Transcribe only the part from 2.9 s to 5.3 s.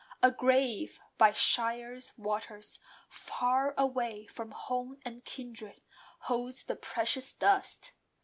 far away From home and